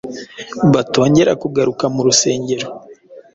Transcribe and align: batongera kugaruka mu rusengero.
batongera 0.73 1.31
kugaruka 1.41 1.85
mu 1.93 2.01
rusengero. 2.07 2.67